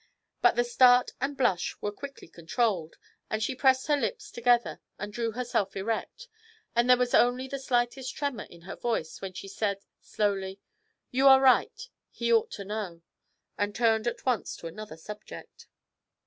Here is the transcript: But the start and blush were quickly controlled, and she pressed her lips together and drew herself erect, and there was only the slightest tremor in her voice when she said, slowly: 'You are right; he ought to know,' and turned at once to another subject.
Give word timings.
But 0.41 0.55
the 0.55 0.63
start 0.63 1.11
and 1.21 1.37
blush 1.37 1.75
were 1.79 1.91
quickly 1.91 2.27
controlled, 2.27 2.95
and 3.29 3.43
she 3.43 3.53
pressed 3.53 3.85
her 3.85 3.95
lips 3.95 4.31
together 4.31 4.81
and 4.97 5.13
drew 5.13 5.33
herself 5.33 5.75
erect, 5.77 6.27
and 6.75 6.89
there 6.89 6.97
was 6.97 7.13
only 7.13 7.47
the 7.47 7.59
slightest 7.59 8.15
tremor 8.15 8.45
in 8.49 8.61
her 8.61 8.75
voice 8.75 9.21
when 9.21 9.33
she 9.33 9.47
said, 9.47 9.81
slowly: 10.01 10.59
'You 11.11 11.27
are 11.27 11.39
right; 11.39 11.87
he 12.09 12.33
ought 12.33 12.49
to 12.53 12.65
know,' 12.65 13.03
and 13.59 13.75
turned 13.75 14.07
at 14.07 14.25
once 14.25 14.55
to 14.55 14.65
another 14.65 14.97
subject. 14.97 15.67